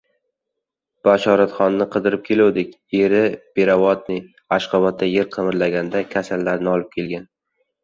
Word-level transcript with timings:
—Bashoratxonni 1.07 1.87
qidirib 1.95 2.23
keluvdik. 2.29 2.71
Eri 3.01 3.21
peravodniy, 3.61 4.25
Ashxobodda 4.59 5.13
yer 5.13 5.31
qimirlaganda 5.39 6.05
kasallarni 6.17 6.75
olib 6.77 6.93
kelgan. 6.99 7.33